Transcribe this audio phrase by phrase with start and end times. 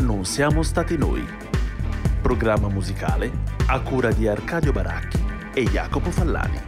[0.00, 1.24] Non siamo stati noi.
[2.20, 3.30] Programma musicale
[3.66, 5.18] a cura di Arcadio Baracchi
[5.54, 6.60] e Jacopo Fallani.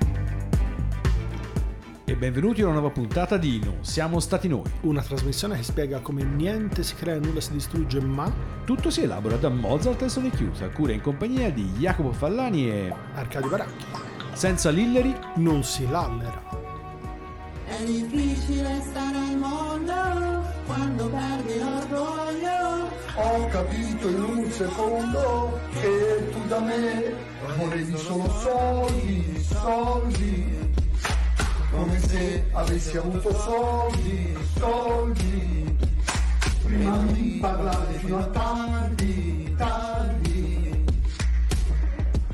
[2.07, 4.71] E benvenuti a una nuova puntata di Non siamo stati noi.
[4.83, 8.33] Una trasmissione che spiega come niente si crea nulla si distrugge, ma
[8.65, 12.95] Tutto si elabora da Mozart e Sole Chiusa, cura in compagnia di Jacopo Fallani e
[13.15, 16.63] Arcadio Baracchi senza Lilleri non si lallera.
[17.84, 22.88] Difficile stare al mondo quando perdi l'orgoglio.
[23.16, 27.15] Ho capito in un secondo che tu da me
[27.59, 30.73] volevi solo soldi, soldi.
[31.73, 35.77] Come se avessi avuto soldi, soldi.
[36.62, 40.85] Prima di parlare fino a tardi, tardi.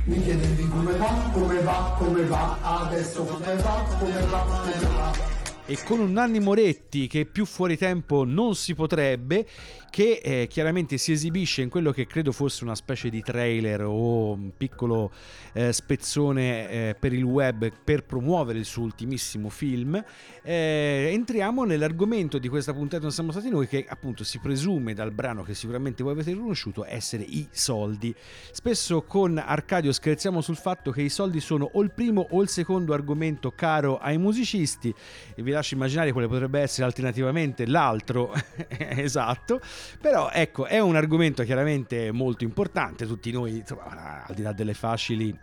[0.05, 5.39] Mi chiedevi come va, come va, come va, adesso come va, come va, come va.
[5.71, 9.47] E con un Nanni Moretti che più fuori tempo non si potrebbe,
[9.91, 14.33] che eh, chiaramente si esibisce in quello che credo fosse una specie di trailer o
[14.33, 15.11] un piccolo
[15.53, 20.03] eh, spezzone eh, per il web per promuovere il suo ultimissimo film.
[20.43, 25.11] Eh, entriamo nell'argomento di questa puntata Non siamo stati noi, che appunto si presume dal
[25.11, 28.15] brano che sicuramente voi avete riconosciuto essere i soldi.
[28.53, 32.49] Spesso con Arcadio scherziamo sul fatto che i soldi sono o il primo o il
[32.49, 34.95] secondo argomento caro ai musicisti
[35.35, 38.33] e vi lascio immaginare quale potrebbe essere alternativamente l'altro
[38.69, 39.61] esatto
[40.01, 43.07] però ecco è un argomento chiaramente molto importante.
[43.07, 45.37] Tutti noi insomma, al di là delle facili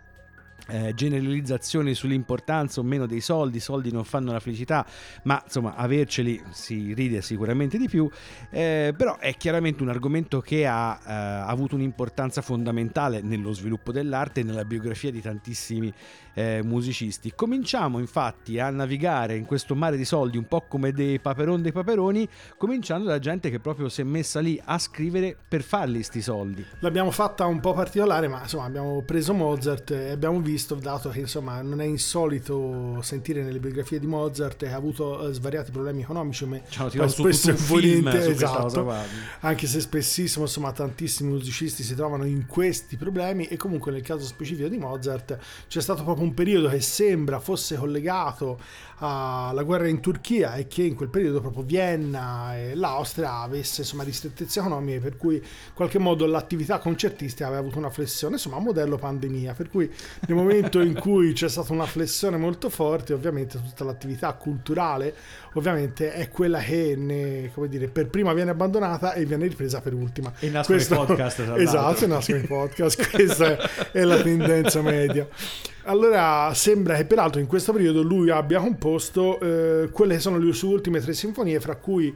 [0.68, 4.86] eh, generalizzazioni sull'importanza o meno dei soldi, i soldi non fanno la felicità,
[5.24, 8.08] ma insomma averceli si ride sicuramente di più,
[8.50, 11.12] eh, però è chiaramente un argomento che ha eh,
[11.50, 15.92] avuto un'importanza fondamentale nello sviluppo dell'arte e nella biografia di tantissimi
[16.34, 17.32] eh, musicisti.
[17.34, 21.72] Cominciamo infatti a navigare in questo mare di soldi un po' come dei paperon dei
[21.72, 26.20] paperoni, cominciando da gente che proprio si è messa lì a scrivere per farli sti
[26.20, 26.64] soldi.
[26.80, 31.20] L'abbiamo fatta un po' particolare, ma insomma abbiamo preso Mozart e abbiamo visto, dato che
[31.20, 36.02] insomma non è insolito sentire nelle biografie di Mozart che ha avuto eh, svariati problemi
[36.02, 39.02] economici, come Ci hanno poi spesso un cosa esatto, qua.
[39.40, 44.24] anche se spessissimo insomma tantissimi musicisti si trovano in questi problemi e comunque nel caso
[44.24, 45.38] specifico di Mozart
[45.68, 48.58] c'è stato proprio un periodo che sembra fosse collegato
[49.00, 54.02] alla guerra in Turchia e che in quel periodo proprio Vienna e l'Austria avesse insomma
[54.02, 55.42] ristrettezze economiche per cui in
[55.74, 59.54] qualche modo l'attività concertistica aveva avuto una flessione insomma modello pandemia.
[59.54, 59.90] Per cui
[60.26, 65.14] nel momento in cui c'è stata una flessione molto forte ovviamente tutta l'attività culturale
[65.54, 69.94] ovviamente è quella che ne, come dire, per prima viene abbandonata e viene ripresa per
[69.94, 70.32] ultima.
[70.38, 75.26] E nascono i podcast, esatto nascono i podcast questa è, è la tendenza media
[75.88, 80.52] allora sembra che peraltro in questo periodo lui abbia composto eh, quelle che sono le
[80.52, 82.14] sue ultime tre sinfonie, fra cui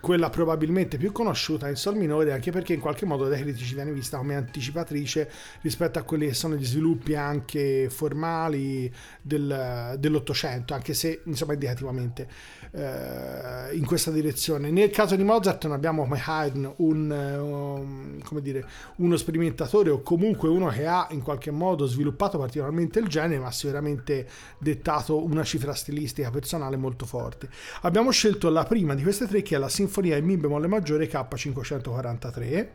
[0.00, 3.92] quella probabilmente più conosciuta in sol minore, anche perché in qualche modo dai critici viene
[3.92, 5.30] vista come anticipatrice
[5.60, 12.26] rispetto a quelli che sono gli sviluppi anche formali del- dell'Ottocento, anche se insomma indicativamente
[12.72, 14.70] eh, in questa direzione.
[14.70, 18.64] Nel caso di Mozart non abbiamo come Haydn un, um, come dire,
[18.96, 23.50] uno sperimentatore o comunque uno che ha in qualche modo sviluppato particolarmente il genere, ma
[23.50, 24.26] sicuramente
[24.58, 27.48] dettato una cifra stilistica personale molto forte.
[27.82, 31.08] Abbiamo scelto la prima di queste tre che è la Sinfonia in Mi bemolle maggiore
[31.08, 32.68] K543.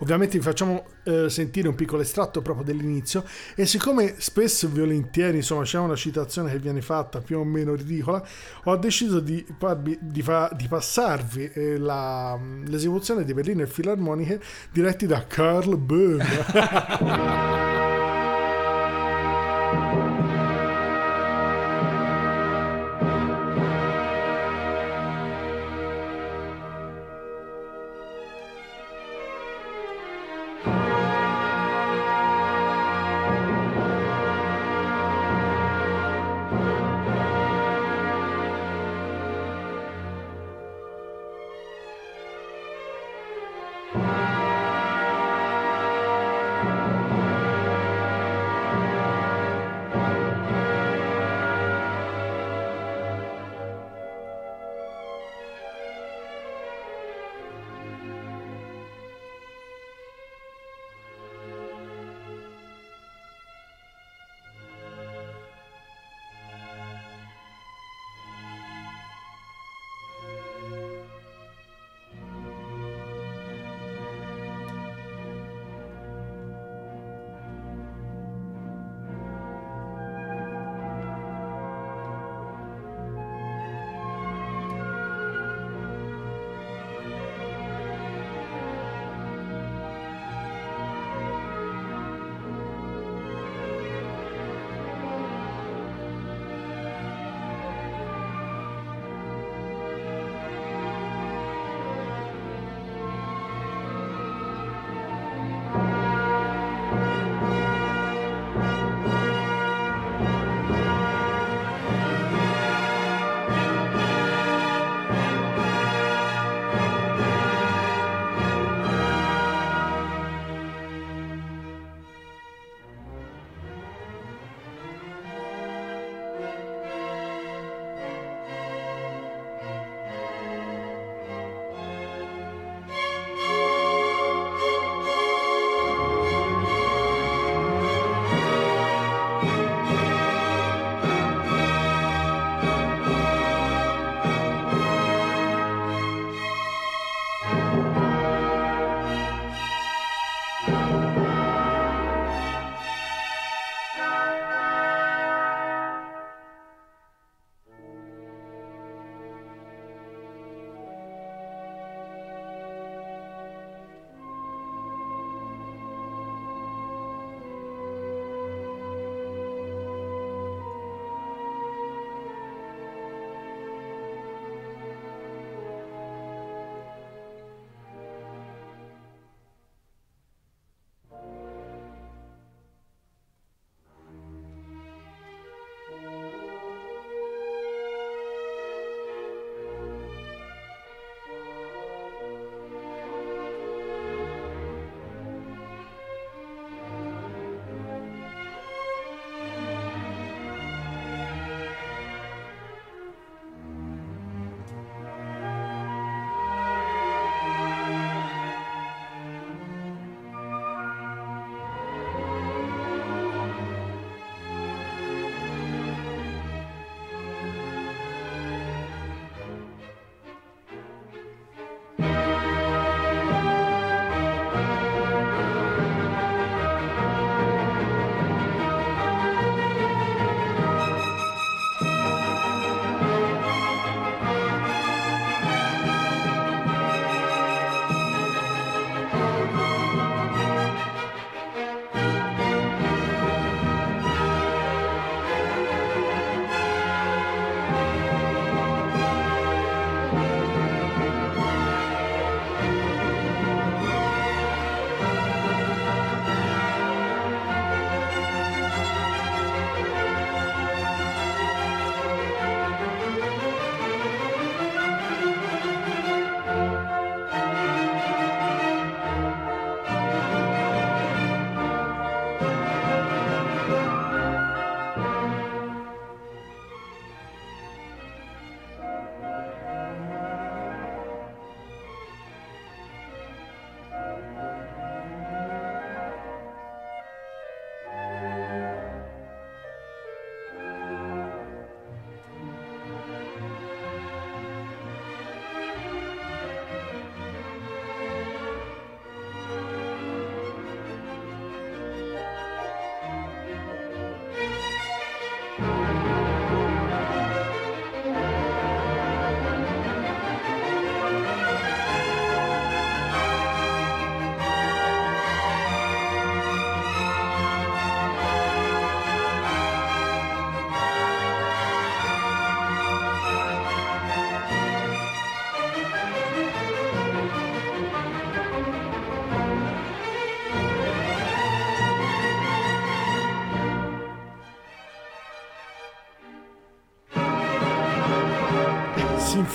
[0.00, 5.38] Ovviamente vi facciamo eh, sentire un piccolo estratto proprio dell'inizio e siccome spesso e volentieri
[5.38, 8.22] insomma c'è una citazione che viene fatta più o meno ridicola,
[8.64, 14.38] ho deciso di, farvi- di fa- di passarvi eh, la- l'esecuzione di Berliner Philharmoniche
[14.70, 16.20] diretti da Carl Böhm.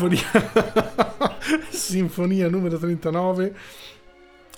[0.01, 0.19] sinfonia
[1.69, 3.53] sinfonia numero 39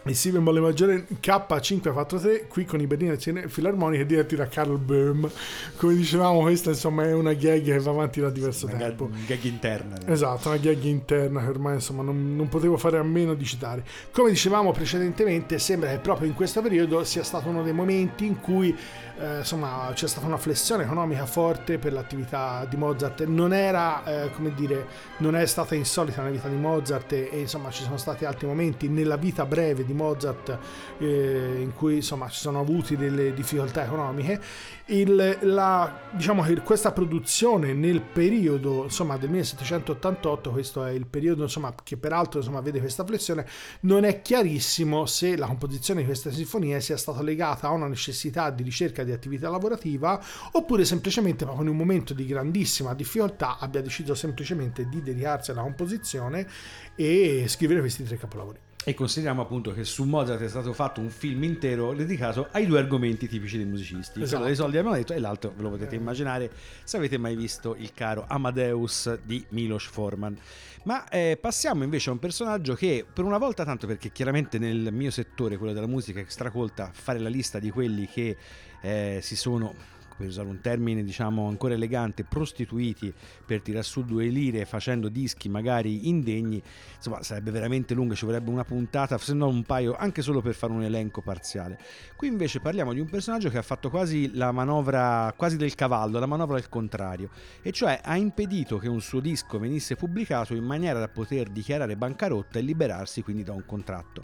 [0.05, 5.29] il si bemolle maggiore K543 qui con i Berliner Filarmonica diretti da Carl Böhm
[5.77, 9.25] come dicevamo questa insomma è una gag che va avanti da diverso Una tempo gag,
[9.27, 9.95] gag interna.
[10.05, 13.85] Esatto, una gag interna che ormai insomma non, non potevo fare a meno di citare.
[14.11, 18.41] Come dicevamo precedentemente, sembra che proprio in questo periodo sia stato uno dei momenti in
[18.41, 18.75] cui
[19.19, 23.23] eh, insomma c'è stata una flessione economica forte per l'attività di Mozart.
[23.25, 27.39] Non era, eh, come dire, non è stata insolita nella vita di Mozart e, e,
[27.41, 30.57] insomma ci sono stati altri momenti nella vita breve di Mozart
[30.97, 34.41] eh, in cui insomma ci sono avuti delle difficoltà economiche.
[34.87, 41.43] Il, la, diciamo che questa produzione nel periodo insomma del 1788, questo è il periodo
[41.43, 43.45] insomma che peraltro insomma vede questa flessione,
[43.81, 48.49] non è chiarissimo se la composizione di queste sinfonie sia stata legata a una necessità
[48.49, 53.81] di ricerca di attività lavorativa oppure semplicemente proprio in un momento di grandissima difficoltà abbia
[53.81, 56.47] deciso semplicemente di dedicarsi alla composizione
[56.95, 58.59] e scrivere questi tre capolavori.
[58.85, 62.79] E consideriamo appunto che su Mozart è stato fatto un film intero dedicato ai due
[62.79, 64.21] argomenti tipici dei musicisti.
[64.21, 64.29] Esatto.
[64.29, 66.51] Quello dei soldi abbiamo detto e l'altro ve lo potete immaginare
[66.83, 70.37] se avete mai visto il caro Amadeus di Milos Forman.
[70.83, 74.89] Ma eh, passiamo invece a un personaggio che per una volta tanto perché chiaramente nel
[74.91, 78.35] mio settore, quello della musica extracolta, fare la lista di quelli che
[78.81, 79.73] eh, si sono
[80.15, 83.13] per usare un termine diciamo ancora elegante, prostituiti
[83.45, 86.61] per tirar su due lire facendo dischi magari indegni,
[86.95, 90.53] insomma sarebbe veramente lungo, ci vorrebbe una puntata, se no un paio, anche solo per
[90.53, 91.79] fare un elenco parziale.
[92.15, 96.19] Qui invece parliamo di un personaggio che ha fatto quasi la manovra, quasi del cavallo,
[96.19, 97.29] la manovra al contrario,
[97.61, 101.95] e cioè ha impedito che un suo disco venisse pubblicato in maniera da poter dichiarare
[101.95, 104.23] bancarotta e liberarsi quindi da un contratto.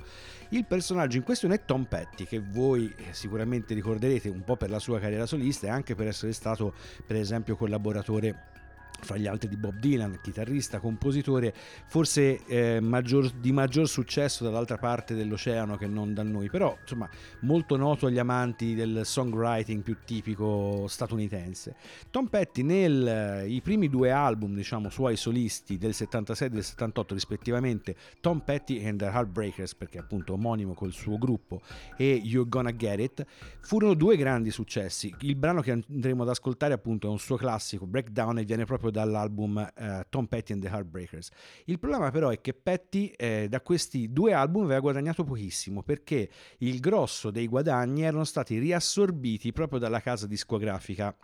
[0.51, 4.71] Il personaggio in questione è Tom Petty, che voi eh, sicuramente ricorderete un po' per
[4.71, 6.73] la sua carriera solista e anche per essere stato,
[7.05, 8.35] per esempio, collaboratore
[9.01, 11.53] fra gli altri di Bob Dylan, chitarrista, compositore,
[11.87, 17.09] forse eh, maggior, di maggior successo dall'altra parte dell'oceano che non da noi, però insomma
[17.41, 21.75] molto noto agli amanti del songwriting più tipico statunitense.
[22.09, 27.13] Tom Petty nei eh, primi due album, diciamo, suoi solisti del 76 e del 78
[27.13, 31.61] rispettivamente, Tom Petty and the Heartbreakers, perché appunto omonimo col suo gruppo,
[31.97, 33.25] e You're Gonna Get It,
[33.61, 35.13] furono due grandi successi.
[35.21, 38.88] Il brano che andremo ad ascoltare appunto è un suo classico, Breakdown, e viene proprio
[38.89, 41.29] dall'album eh, Tom Petty and the Heartbreakers.
[41.65, 46.29] Il problema però è che Petty eh, da questi due album aveva guadagnato pochissimo perché
[46.59, 51.15] il grosso dei guadagni erano stati riassorbiti proprio dalla casa discografica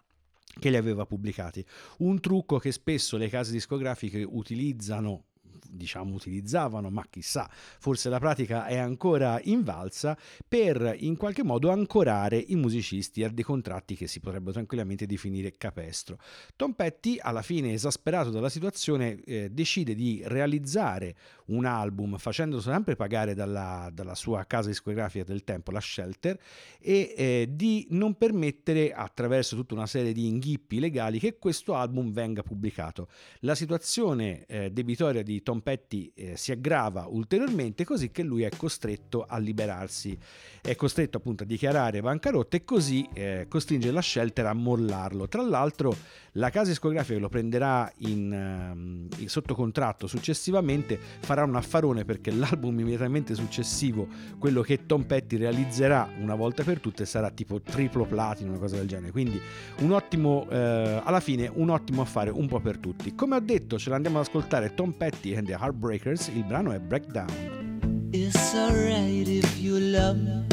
[0.60, 1.66] che li aveva pubblicati.
[2.00, 5.26] Un trucco che spesso le case discografiche utilizzano
[5.70, 12.38] diciamo utilizzavano, ma chissà, forse la pratica è ancora invalsa per in qualche modo ancorare
[12.38, 16.18] i musicisti a dei contratti che si potrebbero tranquillamente definire capestro.
[16.56, 21.16] Tom Petty, alla fine esasperato dalla situazione, eh, decide di realizzare
[21.48, 26.40] un album facendolo sempre pagare dalla, dalla sua casa discografica del tempo, la Shelter,
[26.80, 32.12] e eh, di non permettere attraverso tutta una serie di inghippi legali che questo album
[32.12, 33.08] venga pubblicato.
[33.40, 38.50] La situazione eh, debitoria di Tom Petty eh, si aggrava ulteriormente così che lui è
[38.58, 40.18] costretto a liberarsi,
[40.60, 45.28] è costretto appunto a dichiarare bancarotta e così eh, costringe la Shelter a mollarlo.
[45.28, 45.96] Tra l'altro
[46.38, 52.80] la casa discografica lo prenderà in, uh, sotto contratto successivamente, farà un affarone perché l'album
[52.80, 54.08] immediatamente successivo,
[54.40, 58.78] quello che Tom Petty realizzerà una volta per tutte, sarà tipo triplo platino, una cosa
[58.78, 59.12] del genere.
[59.12, 59.40] Quindi
[59.82, 63.14] un ottimo, uh, alla fine un ottimo affare un po' per tutti.
[63.14, 66.80] Come ho detto, ce l'andiamo ad ascoltare Tom Petty and the Heartbreakers, il brano è
[66.80, 68.10] Breakdown.
[68.14, 70.46] It's alright if you love me.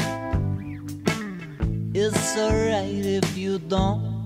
[1.93, 4.25] It's alright if you don't.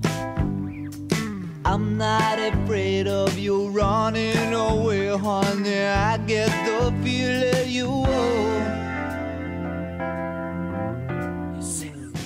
[1.63, 5.85] I'm not afraid of you running away, honey.
[5.85, 8.63] I get the feeling you own.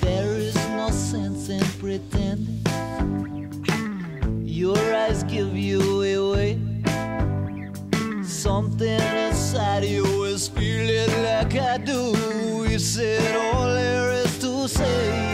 [0.01, 2.61] There is no sense in pretending.
[4.45, 6.70] Your eyes give you away.
[8.41, 12.65] Something inside you is feeling like I do.
[12.67, 15.30] You said all there is to say.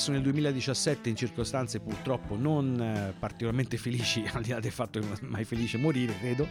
[0.00, 4.98] Scomparso nel 2017 in circostanze purtroppo non eh, particolarmente felici, al di là del fatto
[4.98, 6.48] che non è mai felice morire, credo.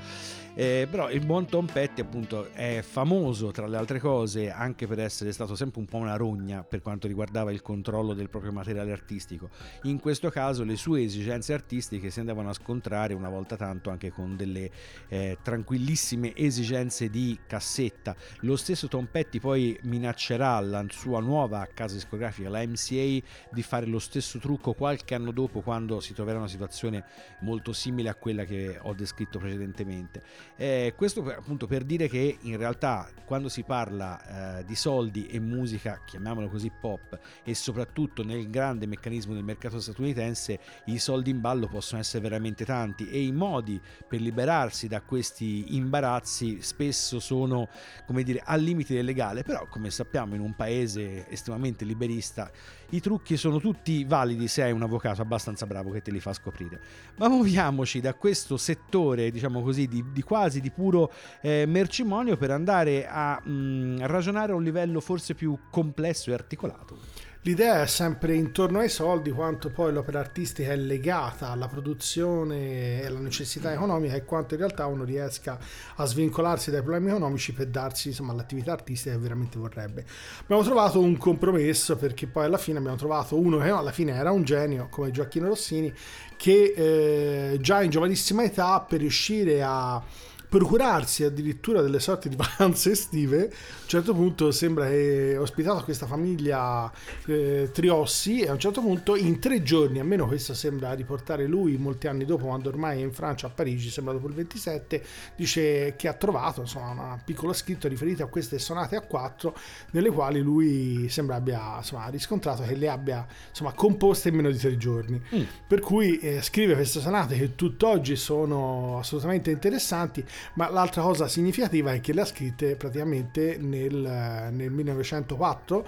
[0.60, 5.00] Eh, però il buon Tom Petty appunto è famoso tra le altre cose anche per
[5.00, 8.92] essere stato sempre un po' una rogna per quanto riguardava il controllo del proprio materiale
[8.92, 9.52] artistico.
[9.84, 14.12] In questo caso le sue esigenze artistiche si andavano a scontrare una volta tanto anche
[14.12, 14.70] con delle
[15.08, 18.14] eh, tranquillissime esigenze di cassetta.
[18.42, 23.86] Lo stesso Tom Petty poi minaccerà la sua nuova casa discografica, la MCA, di fare
[23.86, 27.06] lo stesso trucco qualche anno dopo quando si troverà una situazione
[27.44, 30.49] molto simile a quella che ho descritto precedentemente.
[30.56, 35.28] Eh, questo per- appunto per dire che in realtà quando si parla eh, di soldi
[35.28, 41.30] e musica, chiamiamolo così pop, e soprattutto nel grande meccanismo del mercato statunitense, i soldi
[41.30, 47.20] in ballo possono essere veramente tanti e i modi per liberarsi da questi imbarazzi spesso
[47.20, 47.70] sono,
[48.06, 52.52] come dire, al limite del legale, però come sappiamo in un paese estremamente liberista
[52.90, 56.34] i trucchi sono tutti validi se hai un avvocato abbastanza bravo che te li fa
[56.34, 56.80] scoprire.
[57.18, 62.52] Ma muoviamoci da questo settore, diciamo così, di, di quasi di puro eh, mercimonio per
[62.52, 67.28] andare a mm, ragionare a un livello forse più complesso e articolato.
[67.44, 73.06] L'idea è sempre intorno ai soldi, quanto poi l'opera artistica è legata alla produzione e
[73.06, 75.58] alla necessità economica e quanto in realtà uno riesca
[75.96, 80.06] a svincolarsi dai problemi economici per darsi insomma, l'attività artistica che veramente vorrebbe.
[80.42, 84.32] Abbiamo trovato un compromesso perché poi alla fine abbiamo trovato uno che alla fine era
[84.32, 85.94] un genio come Gioacchino Rossini
[86.36, 90.04] che eh, già in giovanissima età per riuscire a
[90.50, 93.44] procurarsi addirittura delle sorti di vacanze estive.
[93.44, 96.92] A un certo punto sembra che ospitato questa famiglia
[97.28, 101.78] eh, Triossi e a un certo punto in tre giorni, almeno questo sembra riportare lui
[101.78, 105.04] molti anni dopo, quando ormai è in Francia, a Parigi, sembra dopo il 27,
[105.36, 109.56] dice che ha trovato insomma una piccola scritta riferita a queste sonate a quattro
[109.92, 114.58] nelle quali lui sembra abbia insomma, riscontrato che le abbia insomma, composte in meno di
[114.58, 115.22] tre giorni.
[115.68, 121.94] Per cui eh, scrive queste sonate che tutt'oggi sono assolutamente interessanti, ma l'altra cosa significativa
[121.94, 125.88] è che le ha scritte praticamente nel, nel 1904,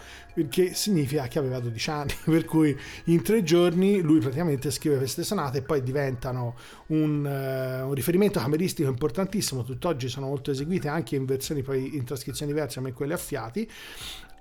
[0.49, 5.23] che significa che aveva 12 anni, per cui in tre giorni lui praticamente scrive queste
[5.23, 6.55] sonate e poi diventano
[6.87, 12.03] un, eh, un riferimento cameristico importantissimo, tutt'oggi sono molto eseguite anche in versioni poi in
[12.03, 13.69] trascrizioni diverse come quelle a fiati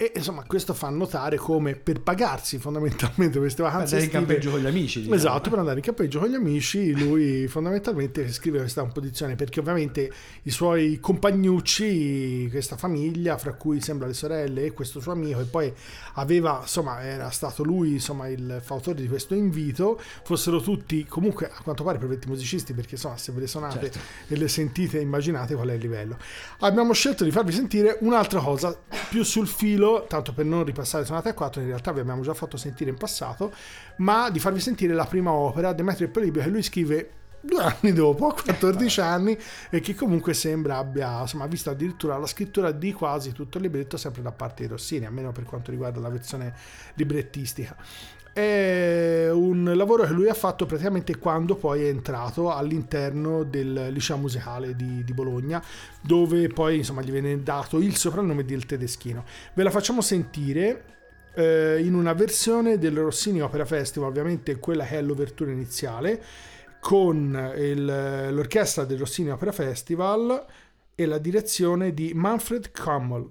[0.01, 4.61] e insomma questo fa notare come per pagarsi fondamentalmente queste vacanze Andare in campeggio con
[4.61, 4.99] gli amici.
[5.01, 5.15] diciamo.
[5.15, 10.11] Esatto, per andare in campeggio con gli amici, lui fondamentalmente scrive questa composizione perché ovviamente
[10.45, 15.45] i suoi compagnucci, questa famiglia, fra cui sembra le sorelle e questo suo amico, e
[15.45, 15.71] poi
[16.15, 21.63] aveva, insomma, era stato lui, insomma, il fautore di questo invito, fossero tutti comunque a
[21.63, 23.99] quanto pare perfetti musicisti perché insomma se ve le suonate Certo.
[24.29, 26.17] e le sentite immaginate qual è il livello.
[26.61, 28.75] Abbiamo scelto di farvi sentire un'altra cosa
[29.11, 32.35] più sul filo, tanto per non ripassare sonate a 4, in realtà vi abbiamo già
[32.35, 33.53] fatto sentire in passato,
[33.97, 37.93] ma di farvi sentire la prima opera, Demetrio e Polibio, che lui scrive due anni
[37.93, 39.39] dopo, a 14 anni,
[39.71, 43.97] e che comunque sembra abbia insomma, visto addirittura la scrittura di quasi tutto il libretto
[43.97, 46.55] sempre da parte di Rossini, almeno per quanto riguarda la versione
[46.95, 47.77] librettistica.
[48.41, 54.17] È un lavoro che lui ha fatto praticamente quando poi è entrato all'interno del liceo
[54.17, 55.63] musicale di, di Bologna,
[56.01, 59.27] dove poi insomma gli viene dato il soprannome di Il Tedeschino.
[59.53, 60.85] Ve la facciamo sentire
[61.35, 66.23] eh, in una versione del Rossini Opera Festival, ovviamente quella che è l'overtura iniziale,
[66.81, 70.47] con il- l'orchestra del Rossini Opera Festival
[70.95, 73.31] e la direzione di Manfred Kummel.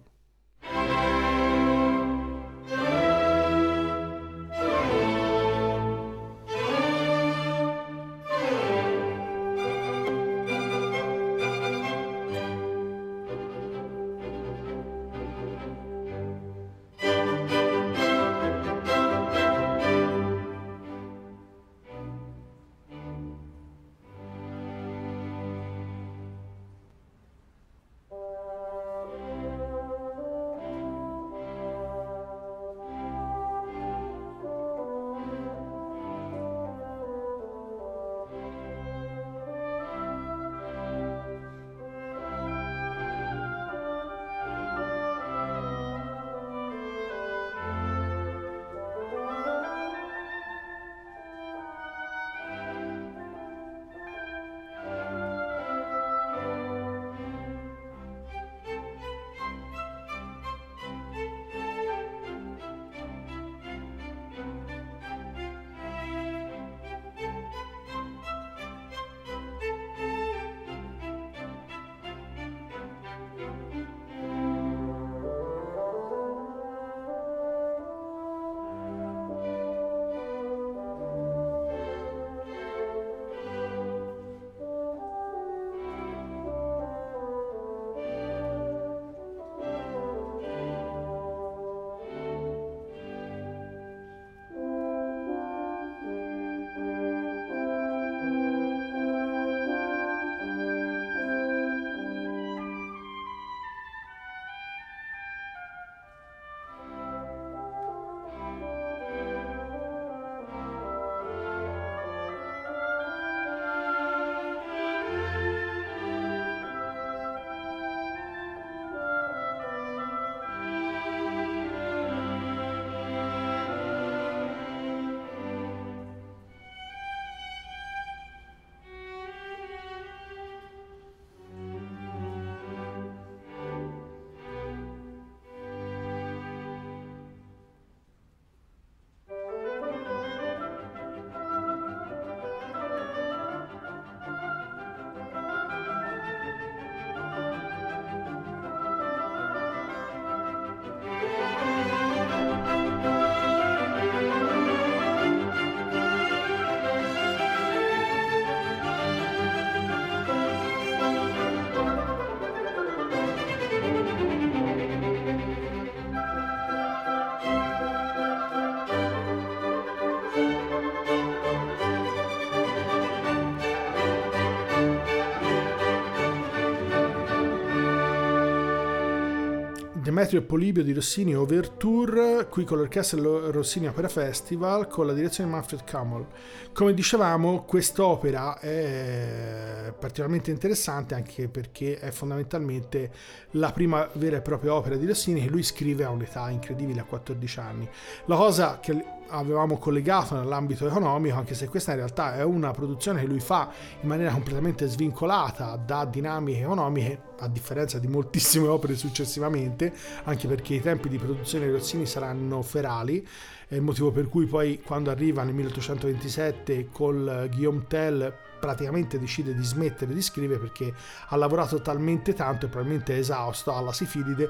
[180.01, 185.49] Demetrio Polibio di Rossini Overture, qui con l'orchestra Lo- Rossini Opera Festival, con la direzione
[185.49, 186.25] di Manfred Kammel.
[186.71, 193.12] Come dicevamo, quest'opera è particolarmente interessante anche perché è fondamentalmente
[193.51, 197.03] la prima vera e propria opera di Rossini che lui scrive a un'età incredibile, a
[197.03, 197.89] 14 anni.
[198.25, 203.22] La cosa che avevamo collegato nell'ambito economico, anche se questa in realtà è una produzione
[203.22, 203.70] che lui fa
[204.02, 210.76] in maniera completamente svincolata da dinamiche economiche, a differenza di moltissime opere successivamente, anche perché
[210.76, 213.26] i tempi di produzione di Rossini saranno ferali,
[213.68, 219.56] è il motivo per cui poi quando arriva nel 1827 col Guillaume Tell praticamente decide
[219.56, 220.94] di smettere di scrivere perché
[221.30, 224.50] ha lavorato talmente tanto e probabilmente è esausto alla sifilide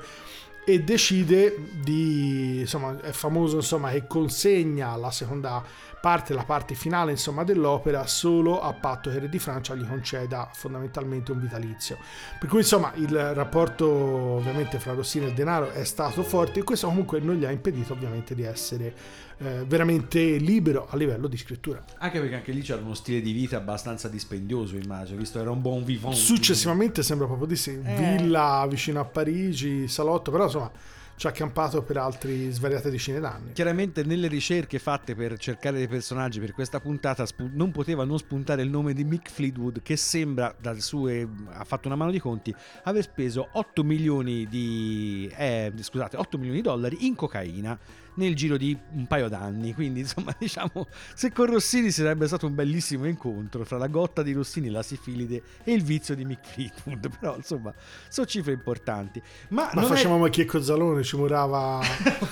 [0.70, 5.64] e decide di insomma è famoso insomma che consegna la seconda
[6.00, 9.86] parte la parte finale insomma dell'opera solo a patto che il re di Francia gli
[9.86, 11.98] conceda fondamentalmente un vitalizio.
[12.40, 16.64] Per cui insomma il rapporto ovviamente fra Rossini e il denaro è stato forte e
[16.64, 18.94] questo comunque non gli ha impedito ovviamente di essere
[19.40, 23.32] eh, veramente libero a livello di scrittura Anche perché anche lì c'era uno stile di
[23.32, 26.14] vita abbastanza dispendioso, immagino, visto era un buon vivant.
[26.16, 27.96] successivamente sembra proprio di sì Eh.
[28.18, 30.72] villa vicino a Parigi salotto però insomma
[31.16, 35.88] ci ha campato per altri svariate decine d'anni Chiaramente nelle ricerche fatte per cercare dei
[35.90, 40.56] personaggi per questa puntata non poteva non spuntare il nome di Mick Fleetwood che sembra,
[40.58, 46.16] dalle sue, ha fatto una mano di conti, aver speso 8 milioni di, eh, scusate,
[46.16, 47.78] 8 milioni di dollari in cocaina
[48.20, 49.74] nel giro di un paio d'anni.
[49.74, 54.34] Quindi, insomma, diciamo, se con Rossini sarebbe stato un bellissimo incontro tra la gotta di
[54.34, 57.10] Rossini, la sifilide e il vizio di Mick Fleetwood.
[57.20, 57.74] Però, insomma,
[58.10, 59.22] sono cifre importanti.
[59.50, 61.80] Ma, Ma facevamo chi Cozzalone, ci murava...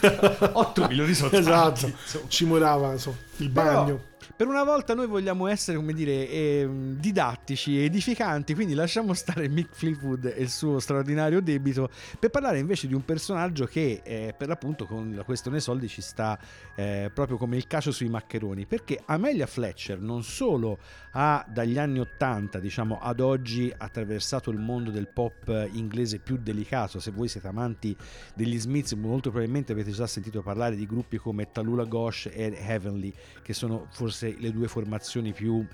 [0.01, 2.27] è 8 milioni sono tanti, esatto, insomma.
[2.27, 4.03] ci murava insomma, il Però, bagno.
[4.35, 9.73] Per una volta noi vogliamo essere, come dire, ehm, didattici edificanti, quindi lasciamo stare Mick
[9.73, 14.47] Fleetwood e il suo straordinario debito per parlare invece di un personaggio che eh, per
[14.47, 16.37] l'appunto con la questione soldi ci sta
[16.75, 20.79] eh, proprio come il cacio sui maccheroni, perché Amelia Fletcher non solo
[21.11, 26.99] ha dagli anni 80, diciamo, ad oggi attraversato il mondo del pop inglese più delicato,
[26.99, 27.95] se voi siete amanti
[28.33, 33.13] degli Smiths molto probabilmente avete già sentito parlare di gruppi come Tallulah Ghosh e Heavenly,
[33.41, 35.65] che sono forse le due formazioni più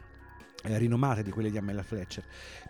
[0.64, 2.24] eh, rinomate di quelle di Amelia Fletcher.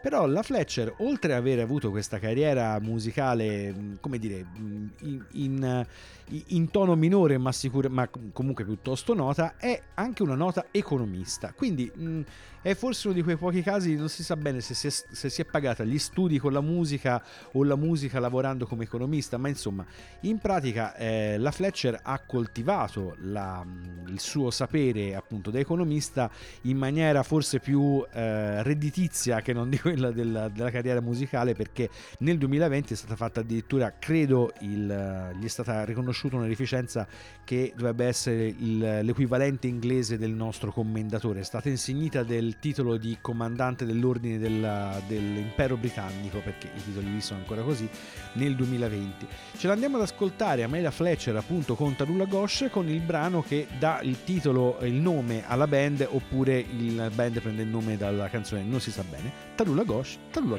[0.04, 5.26] Però la Fletcher, oltre ad aver avuto questa carriera musicale, mh, come dire, mh, in,
[5.32, 10.66] in, eh, in tono minore ma, sicur- ma comunque piuttosto nota, è anche una nota
[10.72, 11.54] economista.
[11.56, 12.20] Quindi mh,
[12.62, 15.30] è forse uno di quei pochi casi, non si sa bene se si, è, se
[15.30, 19.48] si è pagata gli studi con la musica o la musica lavorando come economista, ma
[19.48, 19.86] insomma,
[20.22, 23.66] in pratica eh, la Fletcher ha coltivato la-
[24.08, 26.30] il suo sapere appunto da economista
[26.64, 32.38] in maniera forse più eh, redditizia che non di della, della carriera musicale perché nel
[32.38, 37.08] 2020 è stata fatta addirittura credo il, gli è stata riconosciuta un'onorificenza
[37.44, 41.42] che dovrebbe essere il- l'equivalente inglese del nostro commendatore.
[41.42, 47.22] È stata insignita del titolo di comandante dell'ordine della- dell'impero britannico perché i titoli lì
[47.22, 47.88] sono ancora così
[48.34, 49.28] nel 2020
[49.58, 54.00] ce l'andiamo ad ascoltare Amelia Fletcher appunto con Tallulah Ghosh con il brano che dà
[54.02, 58.80] il titolo il nome alla band oppure il band prende il nome dalla canzone non
[58.80, 60.58] si sa bene t'allons la gauche, t'allons.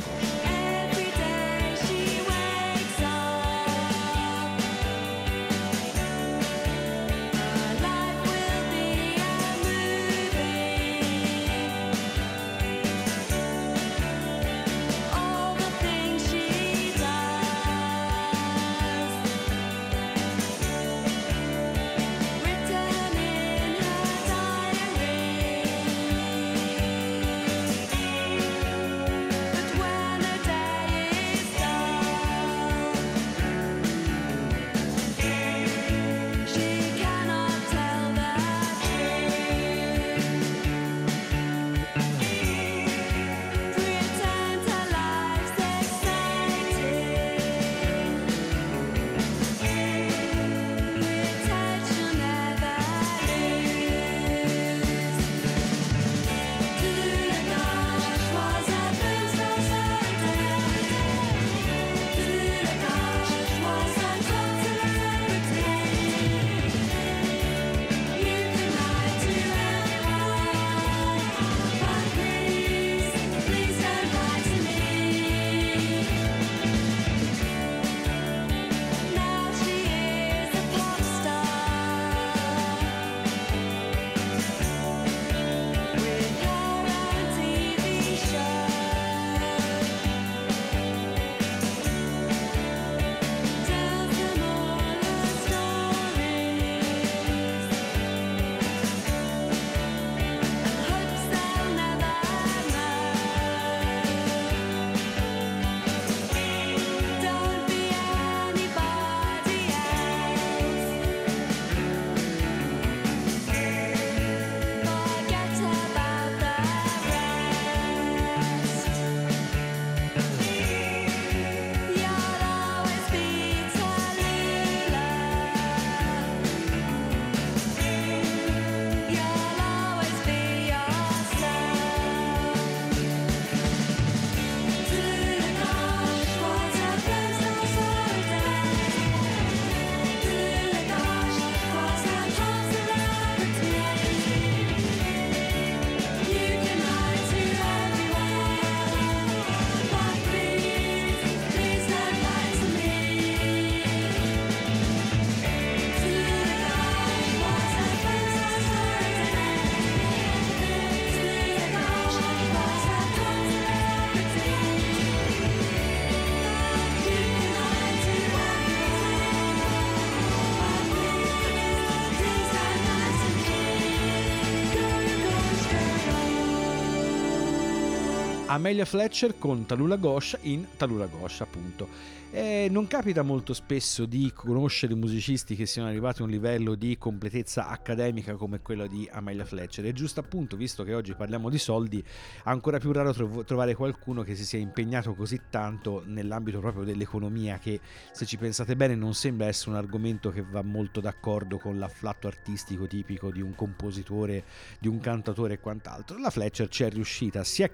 [178.55, 181.89] Amelia Fletcher con Talula Ghosh in Talula Ghosh appunto.
[182.37, 186.99] Eh, non capita molto spesso di conoscere musicisti che siano arrivati a un livello di
[186.99, 189.85] completezza accademica come quello di Amelia Fletcher.
[189.85, 192.03] È giusto appunto, visto che oggi parliamo di soldi,
[192.43, 197.59] ancora più raro trov- trovare qualcuno che si sia impegnato così tanto nell'ambito proprio dell'economia
[197.59, 197.79] che
[198.11, 202.27] se ci pensate bene non sembra essere un argomento che va molto d'accordo con l'afflatto
[202.27, 204.43] artistico tipico di un compositore,
[204.81, 206.19] di un cantatore e quant'altro.
[206.19, 207.71] La Fletcher ci è riuscita, si è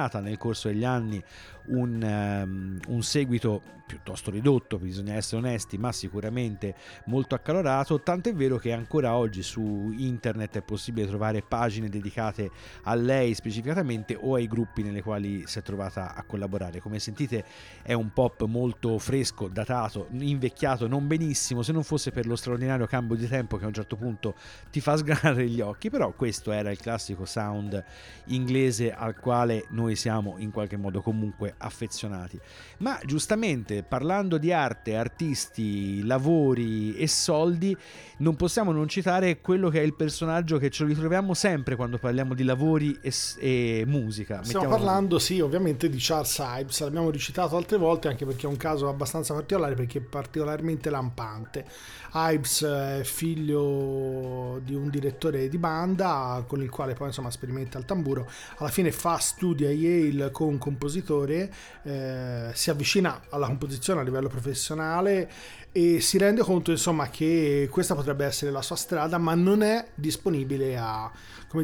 [0.00, 1.22] guadagnata nel corso degli anni
[1.66, 8.56] un, ehm, un seguito piuttosto ridotto, bisogna essere onesti, ma sicuramente molto accalorato, tant'è vero
[8.56, 12.50] che ancora oggi su internet è possibile trovare pagine dedicate
[12.84, 16.80] a lei specificatamente o ai gruppi nelle quali si è trovata a collaborare.
[16.80, 17.44] Come sentite
[17.82, 22.86] è un pop molto fresco, datato, invecchiato non benissimo, se non fosse per lo straordinario
[22.86, 24.36] cambio di tempo che a un certo punto
[24.70, 27.82] ti fa sgranare gli occhi, però questo era il classico sound
[28.26, 32.38] inglese al quale noi siamo in qualche modo comunque affezionati.
[32.78, 37.76] Ma giustamente parlando di arte, artisti, lavori e soldi,
[38.18, 41.98] non possiamo non citare quello che è il personaggio che ce lo ritroviamo sempre quando
[41.98, 44.42] parliamo di lavori e, e musica.
[44.42, 44.84] Stiamo Mettiamola così.
[44.84, 48.88] parlando, sì, ovviamente di Charles Ives, l'abbiamo ricitato altre volte anche perché è un caso
[48.88, 51.64] abbastanza particolare perché è particolarmente lampante.
[52.12, 57.84] Ives è figlio di un direttore di banda con il quale poi insomma sperimenta il
[57.84, 61.39] tamburo, alla fine fa studi a Yale con un compositore,
[61.82, 65.30] eh, si avvicina alla composizione a livello professionale
[65.72, 69.88] e si rende conto insomma che questa potrebbe essere la sua strada ma non è
[69.94, 71.10] disponibile a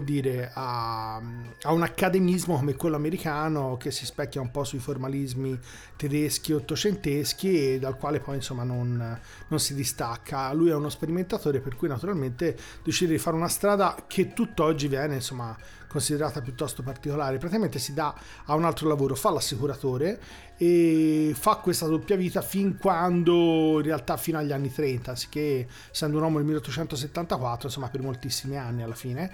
[0.03, 5.59] dire a, a un accademismo come quello americano che si specchia un po' sui formalismi
[5.95, 10.53] tedeschi ottocenteschi e dal quale poi insomma non, non si distacca.
[10.53, 15.15] Lui è uno sperimentatore per cui naturalmente decide di fare una strada che tutt'oggi viene
[15.15, 17.39] insomma considerata piuttosto particolare.
[17.39, 18.15] Praticamente si dà
[18.45, 20.21] a un altro lavoro fa l'assicuratore
[20.59, 26.17] e fa questa doppia vita fin quando in realtà fino agli anni 30 anziché essendo
[26.17, 29.31] un uomo del 1874 insomma per moltissimi anni alla fine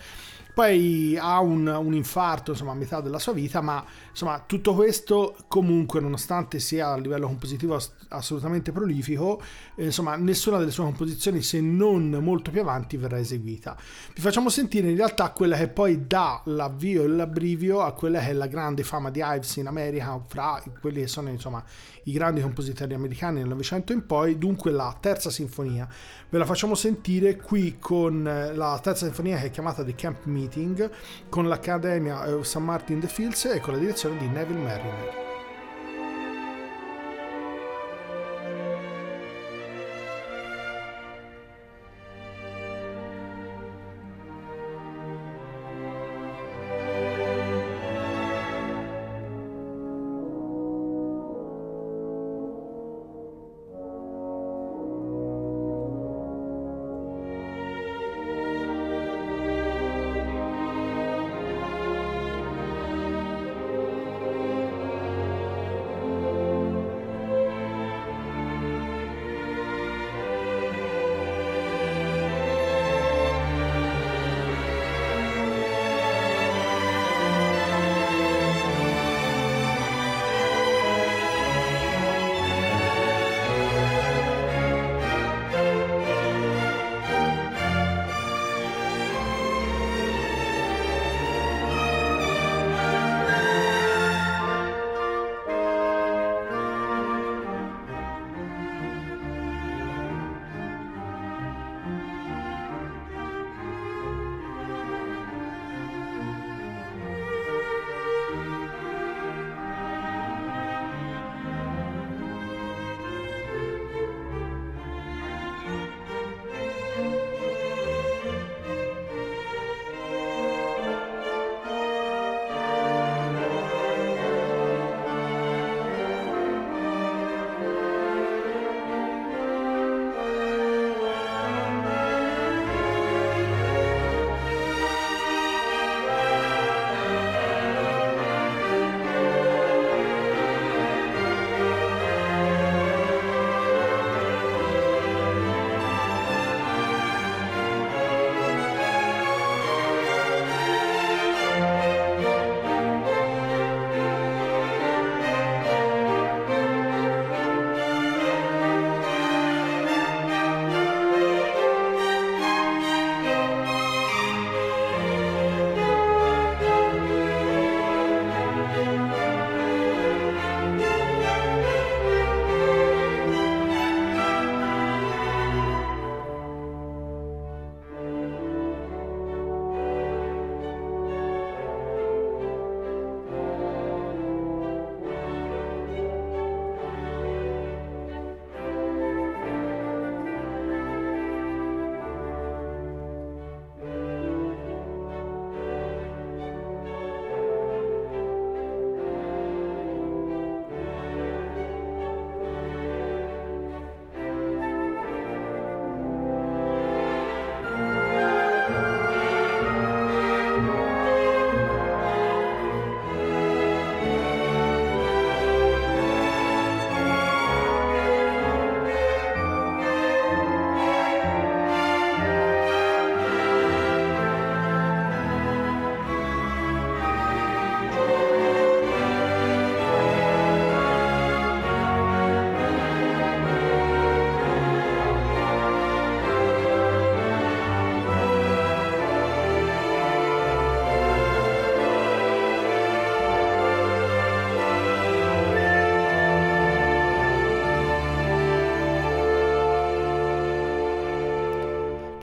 [0.55, 5.35] poi ha un, un infarto insomma a metà della sua vita ma insomma tutto questo
[5.49, 9.41] comunque nonostante sia a livello compositivo ass- assolutamente prolifico
[9.77, 13.77] eh, insomma nessuna delle sue composizioni se non molto più avanti verrà eseguita.
[14.15, 18.29] Vi facciamo sentire in realtà quella che poi dà l'avvio e l'abbrivio a quella che
[18.29, 21.65] è la grande fama di Ives in America fra quelli che sono insomma
[22.05, 25.89] i grandi compositori americani del Novecento in poi dunque la terza sinfonia
[26.29, 30.25] ve la facciamo sentire qui con eh, la terza sinfonia che è chiamata The Camp
[30.25, 30.91] Meeting
[31.29, 32.57] con l'Accademia eh, St.
[32.57, 35.32] Martin the Fields e con la direzione di Neville Mariner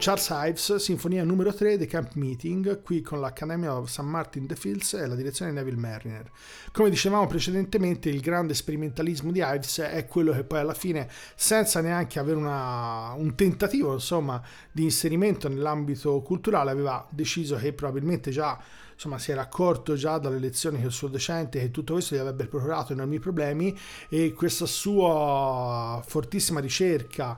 [0.02, 4.00] Charles Ives, sinfonia numero 3 The Camp Meeting, qui con l'Accademia of St.
[4.00, 6.30] Martin the Fields e la direzione di Neville Mariner.
[6.72, 11.82] Come dicevamo precedentemente, il grande sperimentalismo di Ives è quello che poi alla fine, senza
[11.82, 14.42] neanche avere una- un tentativo insomma,
[14.72, 18.58] di inserimento nell'ambito culturale, aveva deciso che probabilmente già
[18.94, 22.18] insomma, si era accorto già dalle lezioni che il suo docente che tutto questo gli
[22.18, 23.78] avrebbe procurato enormi problemi
[24.08, 27.36] e questa sua fortissima ricerca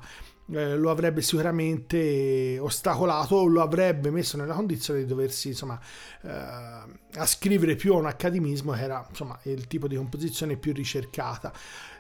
[0.51, 5.79] eh, lo avrebbe sicuramente ostacolato o lo avrebbe messo nella condizione di doversi insomma
[6.23, 6.31] eh,
[7.15, 11.53] ascrivere più a un accademismo che era insomma il tipo di composizione più ricercata.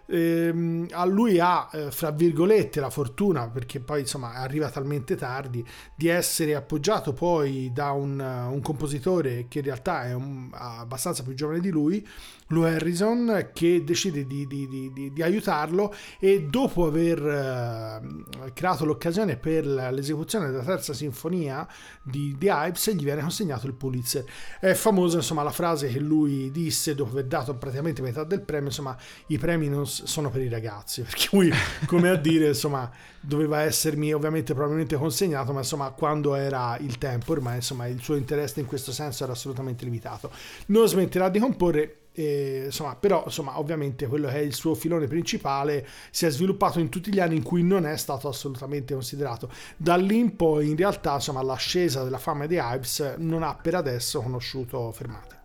[0.06, 5.64] Ehm, a lui ha eh, fra virgolette la fortuna perché poi insomma arriva talmente tardi
[5.94, 11.34] di essere appoggiato poi da un, un compositore che in realtà è un- abbastanza più
[11.34, 12.06] giovane di lui
[12.52, 19.36] Lou Harrison che decide di, di- di- di- aiutarlo e dopo aver eh, creato l'occasione
[19.36, 21.66] per l'esecuzione della terza sinfonia
[22.02, 24.24] di, di Ives gli viene consegnato il Pulitzer.
[24.60, 28.68] È famosa insomma la frase che lui disse dopo aver dato praticamente metà del premio
[28.68, 28.96] insomma
[29.28, 31.50] i premi non sono per i ragazzi per cui
[31.86, 32.90] come a dire insomma
[33.20, 38.16] doveva essermi ovviamente probabilmente consegnato ma insomma quando era il tempo ormai insomma il suo
[38.16, 40.30] interesse in questo senso era assolutamente limitato.
[40.66, 45.06] Non smetterà di comporre eh, insomma, però insomma, ovviamente quello che è il suo filone
[45.06, 49.50] principale si è sviluppato in tutti gli anni in cui non è stato assolutamente considerato.
[49.76, 53.74] Da lì in poi, in realtà, insomma, l'ascesa della fama di Ives non ha per
[53.74, 55.40] adesso conosciuto fermate.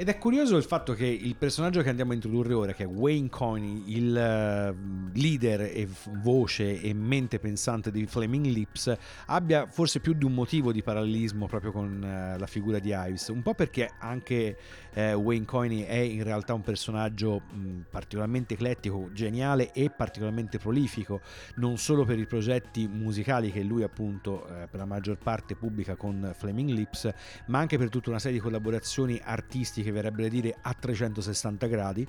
[0.00, 2.86] Ed è curioso il fatto che il personaggio che andiamo a introdurre ora, che è
[2.86, 4.74] Wayne Coney, il eh,
[5.12, 5.86] leader e
[6.22, 8.96] voce e mente pensante di Flaming Lips,
[9.26, 13.28] abbia forse più di un motivo di parallelismo proprio con eh, la figura di Ives.
[13.28, 14.56] Un po' perché anche
[14.94, 21.20] eh, Wayne Coney è in realtà un personaggio mh, particolarmente eclettico, geniale e particolarmente prolifico,
[21.56, 25.96] non solo per i progetti musicali che lui appunto eh, per la maggior parte pubblica
[25.96, 27.12] con Flaming Lips,
[27.46, 32.06] ma anche per tutta una serie di collaborazioni artistiche, verrebbe da dire a 360 gradi,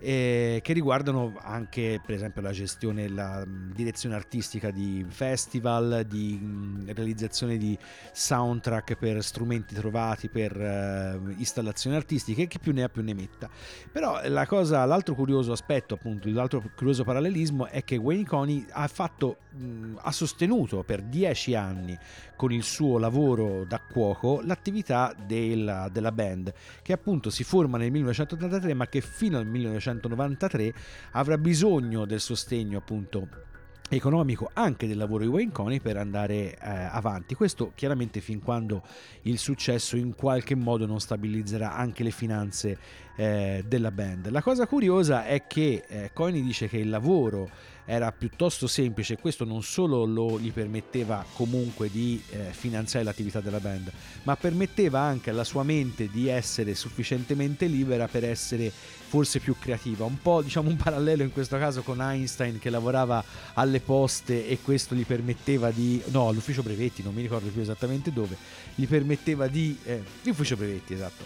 [0.00, 6.92] eh, che riguardano anche per esempio la gestione, la direzione artistica di festival, di mh,
[6.94, 7.78] realizzazione di
[8.12, 13.48] soundtrack per strumenti trovati, per eh, installazioni artistiche, che più ne ha più ne metta.
[13.90, 18.86] Però la cosa, l'altro curioso aspetto, appunto, l'altro curioso parallelismo è che Wayne Coney ha
[18.88, 21.96] fatto, mh, ha sostenuto per dieci anni
[22.36, 26.52] con il suo lavoro da cuoco l'attività della, della band,
[26.82, 30.72] che appunto si forma nel 1983, ma che fino al 1993
[31.12, 33.48] avrà bisogno del sostegno appunto
[33.96, 37.34] economico anche del lavoro di Wayne Coney per andare eh, avanti.
[37.34, 38.82] Questo chiaramente fin quando
[39.22, 42.78] il successo in qualche modo non stabilizzerà anche le finanze
[43.16, 44.30] eh, della band.
[44.30, 47.50] La cosa curiosa è che eh, Coney dice che il lavoro
[47.84, 53.40] era piuttosto semplice e questo non solo lo gli permetteva comunque di eh, finanziare l'attività
[53.40, 53.90] della band,
[54.22, 58.70] ma permetteva anche alla sua mente di essere sufficientemente libera per essere
[59.10, 60.04] forse più creativa.
[60.04, 63.22] Un po' diciamo un parallelo in questo caso con Einstein che lavorava
[63.54, 68.12] alle poste e questo gli permetteva di no, all'ufficio brevetti, non mi ricordo più esattamente
[68.12, 68.36] dove,
[68.76, 71.24] gli permetteva di eh, l'ufficio brevetti, esatto.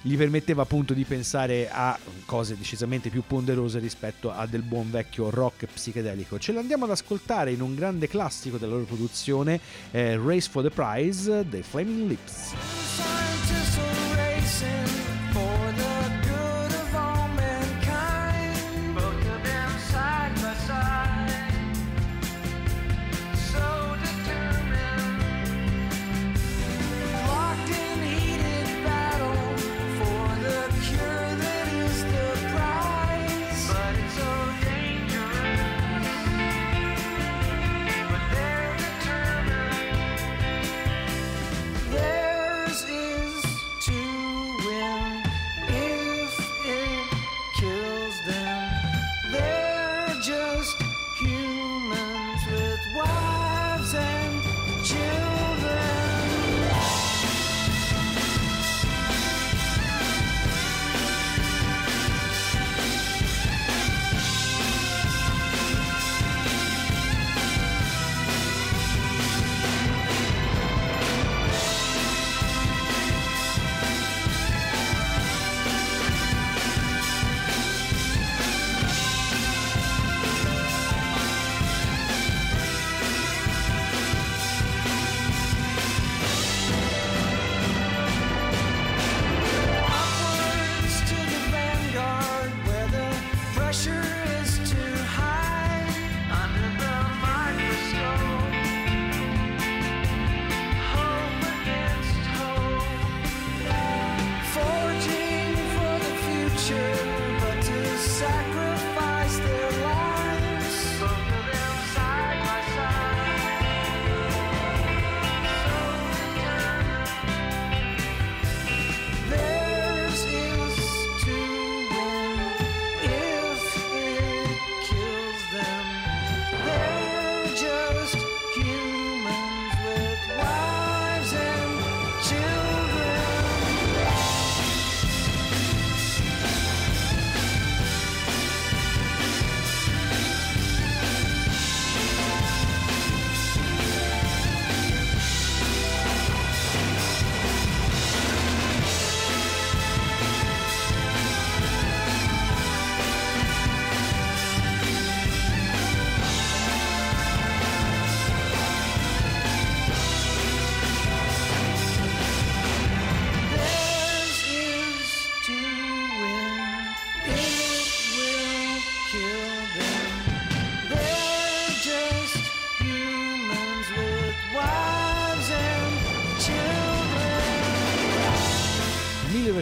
[0.00, 5.30] Gli permetteva appunto di pensare a cose decisamente più ponderose rispetto a del buon vecchio
[5.30, 6.38] rock psichedelico.
[6.38, 9.58] Ce l'andiamo ad ascoltare in un grande classico della loro produzione,
[9.90, 12.52] eh, Race for the Prize dei Flaming Lips.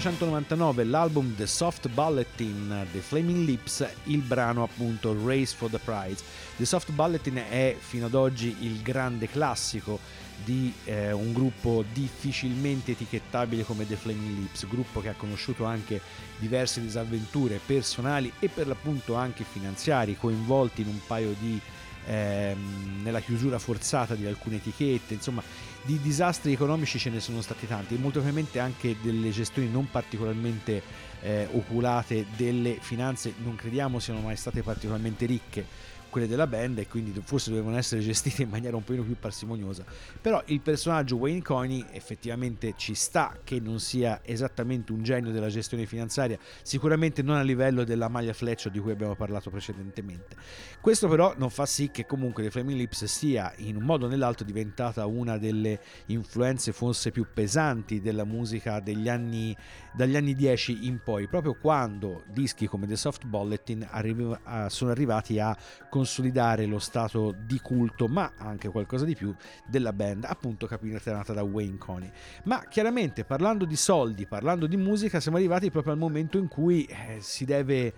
[0.03, 6.24] 1999 l'album The Soft Bulletin The Flaming Lips, il brano appunto Race for the Prize.
[6.57, 10.00] The Soft Bulletin è fino ad oggi il grande classico
[10.44, 16.00] di eh, un gruppo difficilmente etichettabile come The Flaming Lips, gruppo che ha conosciuto anche
[16.36, 21.61] diverse disavventure personali e per l'appunto anche finanziari, coinvolti in un paio di
[22.07, 25.42] ehm, nella chiusura forzata di alcune etichette, insomma
[25.85, 29.91] di disastri economici ce ne sono stati tanti e molto probabilmente anche delle gestioni non
[29.91, 30.83] particolarmente
[31.20, 35.66] eh, oculate delle finanze non crediamo siano mai state particolarmente ricche
[36.12, 39.82] quelle della band e quindi forse dovevano essere gestite in maniera un pochino più parsimoniosa.
[40.20, 45.48] Però il personaggio Wayne Coney effettivamente ci sta che non sia esattamente un genio della
[45.48, 50.36] gestione finanziaria sicuramente non a livello della maglia Fletcher di cui abbiamo parlato precedentemente.
[50.82, 54.08] Questo però non fa sì che comunque The Flaming Lips sia in un modo o
[54.08, 59.56] nell'altro diventata una delle influenze forse più pesanti della musica degli anni
[59.94, 64.90] dagli anni 10 in poi proprio quando dischi come The Soft Bulletin arriva- a- sono
[64.90, 65.56] arrivati a
[66.03, 69.32] consolidare lo stato di culto ma anche qualcosa di più
[69.64, 72.11] della band appunto capitanata da Wayne Coney.
[72.44, 76.84] Ma chiaramente parlando di soldi parlando di musica siamo arrivati proprio al momento in cui
[76.86, 77.94] eh, si deve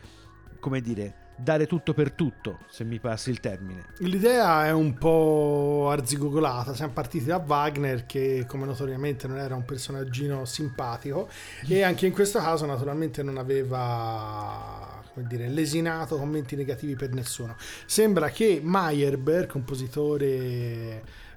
[0.60, 3.86] come dire dare tutto per tutto se mi passi il termine.
[3.98, 9.64] L'idea è un po' arzigogolata, siamo partiti da Wagner che come notoriamente non era un
[9.64, 11.28] personaggino simpatico
[11.66, 17.56] e anche in questo caso naturalmente non aveva come dire, lesinato commenti negativi per nessuno.
[17.86, 20.12] Sembra che Meyerbeer, compositore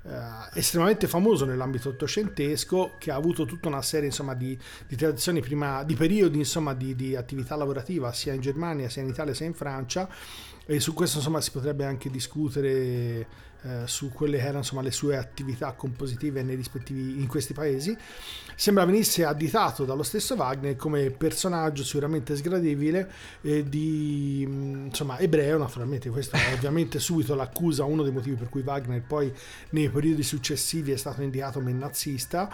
[0.01, 0.19] eh,
[0.55, 4.57] estremamente famoso nell'ambito ottocentesco, che ha avuto tutta una serie insomma, di,
[4.87, 9.09] di tradizioni prima, di periodi insomma, di, di attività lavorativa sia in Germania, sia in
[9.09, 10.09] Italia, sia in Francia,
[10.65, 13.27] e su questo insomma si potrebbe anche discutere
[13.61, 17.97] eh, su quelle che erano insomma le sue attività compositive nei rispettivi in questi paesi
[18.59, 25.59] sembra venisse additato dallo stesso Wagner come personaggio sicuramente sgradevole eh, di mh, insomma ebreo
[25.59, 29.31] naturalmente questo è ovviamente subito l'accusa uno dei motivi per cui Wagner poi
[29.69, 32.49] nei periodi successivi è stato indicato come nazista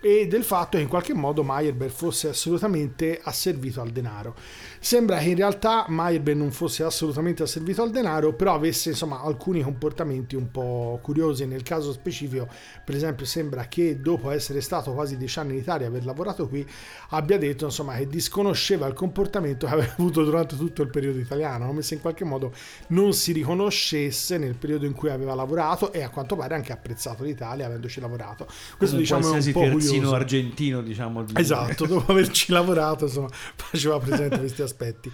[0.00, 4.36] e del fatto che in qualche modo Meyerbeer fosse assolutamente asservito al denaro.
[4.78, 9.62] Sembra che in realtà Meyerbeer non fosse assolutamente asservito al denaro, però avesse insomma alcuni
[9.62, 11.46] comportamenti un po' curiosi.
[11.46, 12.48] Nel caso specifico,
[12.84, 16.48] per esempio, sembra che dopo essere stato quasi dieci anni in Italia e aver lavorato
[16.48, 16.66] qui,
[17.10, 21.66] abbia detto insomma che disconosceva il comportamento che aveva avuto durante tutto il periodo italiano,
[21.66, 22.52] come se in qualche modo
[22.88, 27.24] non si riconoscesse nel periodo in cui aveva lavorato e a quanto pare anche apprezzato
[27.24, 28.44] l'Italia avendoci lavorato.
[28.76, 30.14] Questo Come diciamo è un po' curioso.
[30.14, 35.12] argentino diciamo di- Esatto, dopo averci lavorato, insomma, faceva presente questi aspetti.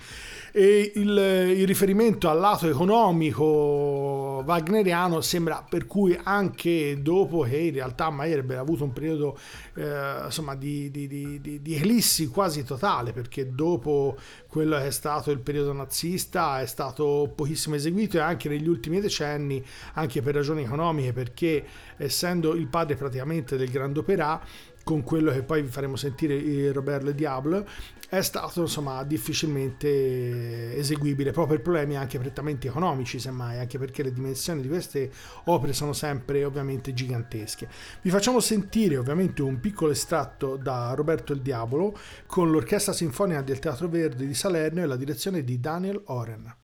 [0.57, 7.72] E il, il riferimento al lato economico wagneriano sembra per cui anche dopo che in
[7.72, 9.36] realtà Meyerbeer ha avuto un periodo
[9.74, 14.90] eh, insomma di, di, di, di, di ellissi quasi totale perché dopo quello che è
[14.92, 19.61] stato il periodo nazista è stato pochissimo eseguito e anche negli ultimi decenni
[19.94, 21.64] anche per ragioni economiche perché
[21.96, 24.40] essendo il padre praticamente del Grand Opera
[24.85, 27.66] con quello che poi vi faremo sentire il Robert Le Diable
[28.09, 31.32] è stato insomma difficilmente eseguibile.
[31.32, 35.11] Proprio per problemi anche prettamente economici semmai anche perché le dimensioni di queste
[35.45, 37.68] opere sono sempre ovviamente gigantesche.
[38.03, 43.59] Vi facciamo sentire ovviamente un piccolo estratto da Roberto il Diavolo con l'orchestra sinfonica del
[43.59, 46.62] Teatro Verde di Salerno e la direzione di Daniel Oren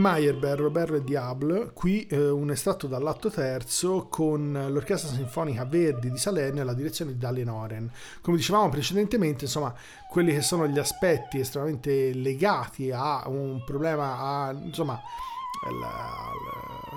[0.00, 6.16] Meyerbeer, Robert e Diable, qui eh, un estratto dall'atto terzo con l'Orchestra Sinfonica Verdi di
[6.16, 7.90] Salerno e la direzione di Dalle Noren.
[8.22, 9.74] Come dicevamo precedentemente, insomma,
[10.08, 14.98] quelli che sono gli aspetti estremamente legati a un problema, a, insomma,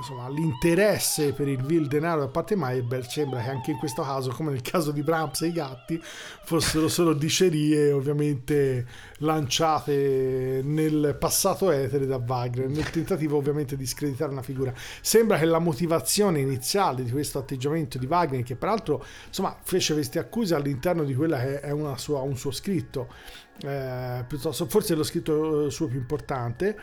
[0.04, 4.02] insomma, l'interesse per il vil denaro da parte di Meyerbeer sembra che anche in questo
[4.04, 6.00] caso, come nel caso di Brahms e i gatti,
[6.44, 8.86] fossero solo dicerie ovviamente
[9.20, 14.74] lanciate nel passato etere da Wagner, nel tentativo ovviamente di screditare una figura.
[15.02, 20.20] Sembra che la motivazione iniziale di questo atteggiamento di Wagner, che peraltro insomma fece queste
[20.20, 23.08] accuse all'interno di quella che è sua- un suo scritto,
[23.62, 26.78] eh, piuttosto forse lo scritto eh, suo più importante,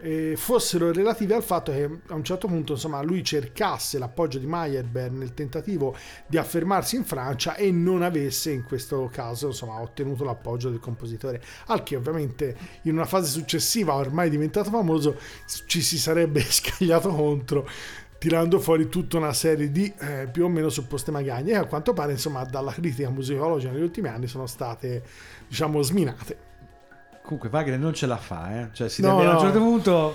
[0.00, 4.46] eh, fossero relative al fatto che a un certo punto insomma lui cercasse l'appoggio di
[4.46, 5.96] Meyerbeer nel tentativo
[6.26, 11.42] di affermarsi in Francia e non avesse in questo caso insomma ottenuto l'appoggio del compositore.
[11.66, 15.16] Al che ovviamente in una fase successiva ormai diventato famoso
[15.66, 17.68] ci si sarebbe scagliato contro
[18.24, 21.92] tirando fuori tutta una serie di eh, più o meno supposte magagne e a quanto
[21.92, 25.02] pare insomma dalla critica musicologica negli ultimi anni sono state
[25.46, 26.38] diciamo sminate
[27.22, 28.68] Comunque Wagner non ce la fa, eh.
[28.72, 29.38] Cioè, si No, deve, a no.
[29.38, 30.14] un certo punto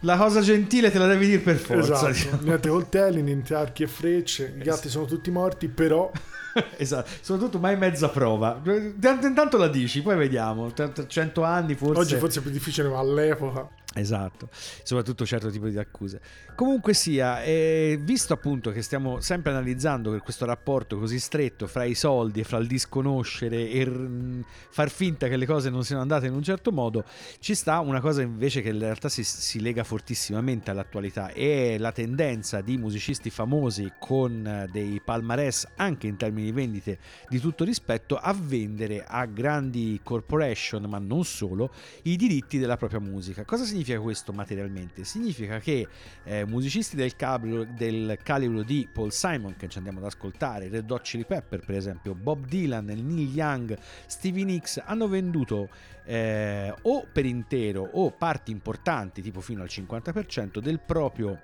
[0.00, 2.08] la cosa gentile te la devi dire per forza.
[2.08, 6.10] esatto niente coltelli niente archi e frecce i gatti sono tutti morti però
[6.78, 7.08] esatto.
[7.20, 8.60] Soprattutto mai mezza prova.
[9.00, 10.72] Tant- Intanto la dici, poi vediamo.
[10.72, 12.00] Tra tra 100 anni forse.
[12.00, 13.68] oggi forse è più difficile ma all'epoca
[13.98, 14.50] Esatto,
[14.82, 16.20] soprattutto certo tipo di accuse.
[16.54, 21.94] Comunque sia, eh, visto appunto che stiamo sempre analizzando questo rapporto così stretto fra i
[21.94, 26.26] soldi e fra il disconoscere e r- far finta che le cose non siano andate
[26.26, 27.04] in un certo modo,
[27.38, 31.92] ci sta una cosa invece che in realtà si, si lega fortissimamente all'attualità e la
[31.92, 36.98] tendenza di musicisti famosi con eh, dei palmarès anche in termini di vendite
[37.30, 41.72] di tutto rispetto a vendere a grandi corporation, ma non solo,
[42.02, 43.44] i diritti della propria musica.
[43.44, 45.04] Cosa significa questo materialmente?
[45.04, 45.86] Significa che
[46.24, 50.90] eh, musicisti del, cablo- del calibro di Paul Simon, che ci andiamo ad ascoltare, Red
[50.90, 55.68] Hot Chili Pepper per esempio, Bob Dylan, Neil Young, Stevie Nicks, hanno venduto
[56.04, 61.40] eh, o per intero o parti importanti, tipo fino al 50% del proprio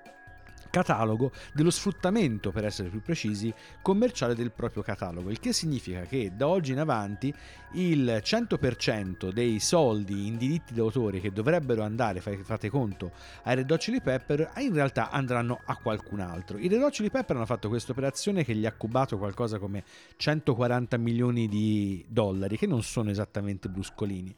[0.73, 3.53] catalogo dello sfruttamento, per essere più precisi,
[3.83, 7.31] commerciale del proprio catalogo, il che significa che da oggi in avanti
[7.73, 13.11] il 100% dei soldi in diritti d'autore che dovrebbero andare, fa- fate conto,
[13.43, 16.57] ai Red Hot Chili Pepper, in realtà andranno a qualcun altro.
[16.57, 19.83] I Red Hot Chili Pepper hanno fatto questa operazione che gli ha cubato qualcosa come
[20.15, 24.35] 140 milioni di dollari, che non sono esattamente bruscolini.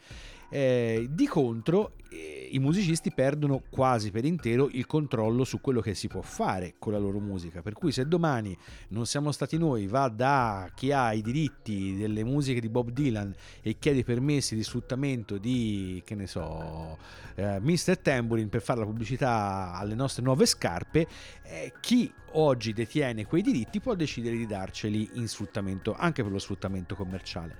[0.50, 5.94] Eh, di contro, eh, i musicisti perdono quasi per intero il controllo su quello che
[5.94, 7.62] si può fare con la loro musica.
[7.62, 8.58] Per cui, se domani
[8.90, 13.34] non siamo stati noi, va da chi ha i diritti delle musiche di Bob Dylan
[13.62, 16.98] e chiede permessi di sfruttamento di, che ne so,
[17.36, 17.98] eh, Mr.
[17.98, 21.08] Tambourine per fare la pubblicità alle nostre nuove scarpe,
[21.44, 26.40] eh, chi oggi detiene quei diritti può decidere di darceli in sfruttamento, anche per lo
[26.40, 27.58] sfruttamento commerciale.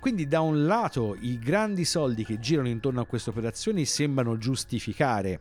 [0.00, 5.40] Quindi da un lato i grandi soldi che girano intorno a queste operazioni sembrano giustificare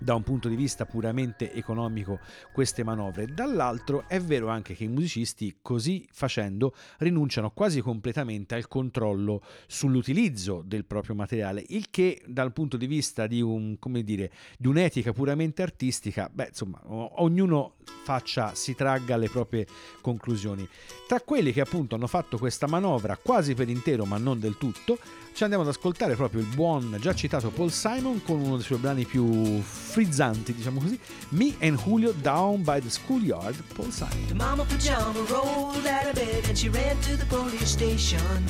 [0.00, 2.18] da un punto di vista puramente economico
[2.52, 8.66] queste manovre, dall'altro è vero anche che i musicisti così facendo rinunciano quasi completamente al
[8.66, 14.68] controllo sull'utilizzo del proprio materiale, il che dal punto di vista di un dire, di
[14.68, 19.66] un'etica puramente artistica, beh, insomma, ognuno faccia si tragga le proprie
[20.00, 20.68] conclusioni.
[21.06, 24.98] Tra quelli che appunto hanno fatto questa manovra quasi per intero, ma non del tutto,
[25.32, 28.78] ci andiamo ad ascoltare proprio il buon già citato Paul Simon con uno dei suoi
[28.78, 30.98] brani più frizzanti, diciamo così,
[31.30, 34.26] Me and Julio Down by the Schoolyard, Paul Simon.
[34.26, 38.44] The mama pajama rolled out of bed and she ran to the police station.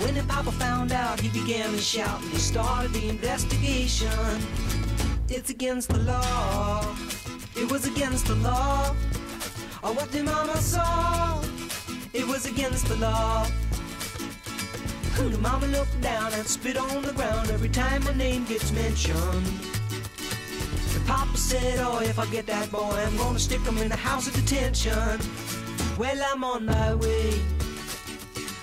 [0.00, 4.08] When the papa found out, he began to shout and he started the investigation.
[5.28, 6.82] It's against the law.
[7.60, 8.94] It was against the law.
[9.82, 11.42] Or what the mama saw.
[12.14, 13.46] It was against the law.
[15.16, 19.46] The mama looked down and spit on the ground every time my name gets mentioned.
[20.94, 23.96] The papa said, Oh, if I get that boy, I'm gonna stick him in a
[23.96, 25.20] house of detention.
[25.98, 27.38] Well, I'm on my way.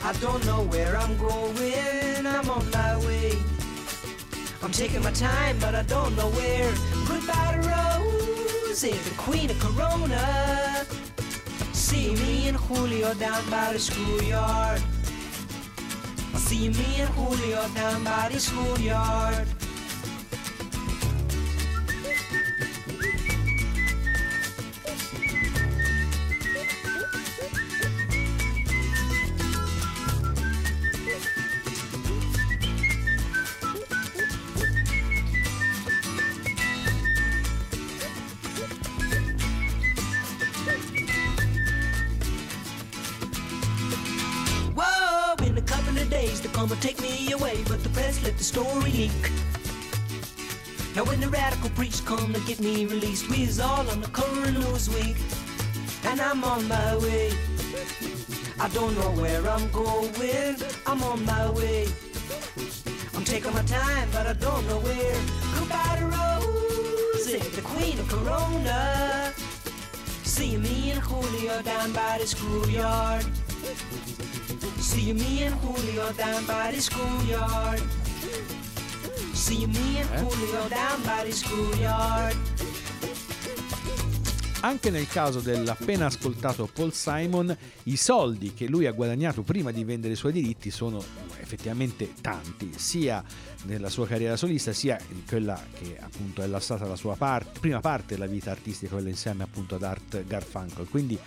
[0.04, 2.26] I don't know where I'm going.
[2.26, 3.34] I'm on my way.
[4.64, 6.74] I'm taking my time, but I don't know where.
[7.08, 10.86] Goodbye to Rosie, the queen of Corona.
[11.74, 14.80] See me and Julio down by the schoolyard.
[16.36, 19.57] See me and Julio down by the schoolyard.
[46.58, 49.24] Come and take me away, but the press let the story leak.
[50.96, 54.08] Now when the radical preach come to get me released, we is all on the
[54.08, 55.18] current news week,
[56.06, 57.30] and I'm on my way.
[58.60, 60.56] I don't know where I'm going,
[60.88, 61.88] I'm on my way.
[63.14, 65.20] I'm taking my time, but I don't know where.
[65.60, 69.32] Goodbye to Rosie, the queen of Corona.
[70.24, 73.28] See me and Julio down by the schoolyard.
[74.98, 77.80] See me and Julio down by the schoolyard.
[79.32, 82.36] See me and Julio down by the schoolyard.
[84.62, 89.84] Anche nel caso dell'appena ascoltato Paul Simon, i soldi che lui ha guadagnato prima di
[89.84, 91.02] vendere i suoi diritti sono
[91.40, 93.24] effettivamente tanti, sia
[93.66, 97.82] nella sua carriera solista, sia in quella che appunto è stata la sua part- prima
[97.82, 100.88] parte della vita artistica, quella insieme appunto ad Art Garfunkel.
[100.90, 101.18] Quindi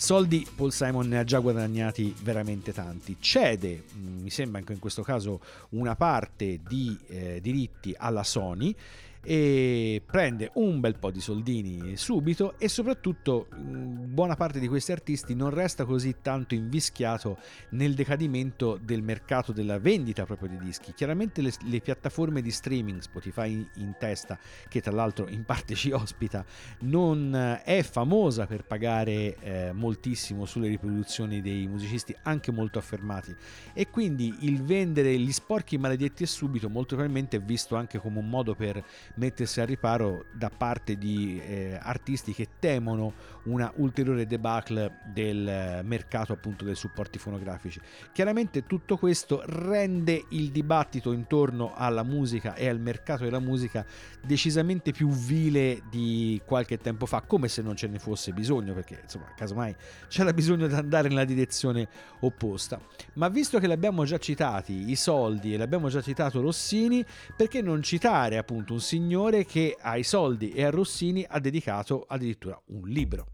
[0.00, 3.18] soldi Paul Simon ne ha già guadagnati veramente tanti.
[3.20, 5.40] Cede, mh, mi sembra anche in questo caso,
[5.70, 8.74] una parte di eh, diritti alla Sony
[9.22, 14.92] e prende un bel po' di soldini subito e soprattutto mh, buona parte di questi
[14.92, 17.38] artisti non resta così tanto invischiato
[17.70, 20.92] nel decadimento del mercato della vendita proprio di dischi.
[20.94, 25.74] Chiaramente le, le piattaforme di streaming, Spotify in, in testa, che tra l'altro in parte
[25.74, 26.44] ci ospita,
[26.80, 33.34] non eh, è famosa per pagare eh, moltissimo sulle riproduzioni dei musicisti anche molto affermati
[33.72, 38.28] e quindi il vendere gli sporchi maledetti subito molto probabilmente è visto anche come un
[38.28, 38.82] modo per
[39.14, 43.12] mettersi al riparo da parte di eh, artisti che temono
[43.44, 47.80] una ulteriore debacle del eh, mercato appunto dei supporti fonografici.
[48.12, 53.84] Chiaramente tutto questo rende il dibattito intorno alla musica e al mercato della musica
[54.24, 59.00] decisamente più vile di qualche tempo fa, come se non ce ne fosse bisogno, perché
[59.02, 59.74] insomma, casomai
[60.08, 61.88] c'era bisogno di andare nella direzione
[62.20, 62.80] opposta.
[63.14, 67.04] Ma visto che l'abbiamo già citati i soldi e l'abbiamo già citato Rossini,
[67.36, 68.99] perché non citare appunto un signore
[69.46, 73.26] che ai soldi e a Rossini ha dedicato addirittura un libro?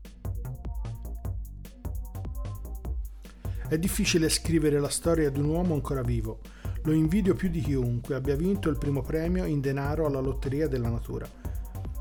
[3.68, 6.40] È difficile scrivere la storia di un uomo ancora vivo.
[6.84, 10.88] Lo invidio più di chiunque abbia vinto il primo premio in denaro alla lotteria della
[10.88, 11.28] natura.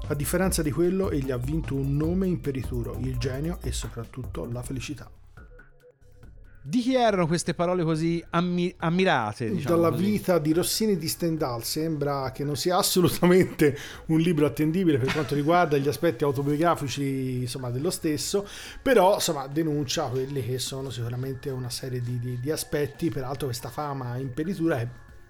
[0.07, 4.61] A differenza di quello, egli ha vinto un nome imperituro, il genio e soprattutto la
[4.61, 5.09] felicità.
[6.67, 9.51] Di chi erano queste parole così ammi- ammirate?
[9.51, 10.03] Diciamo Dalla così?
[10.03, 15.35] vita di Rossini di Stendhal sembra che non sia assolutamente un libro attendibile per quanto
[15.35, 18.47] riguarda gli aspetti autobiografici insomma, dello stesso,
[18.81, 23.69] però insomma, denuncia quelli che sono sicuramente una serie di, di- di aspetti, peraltro questa
[23.69, 24.87] fama imperitura è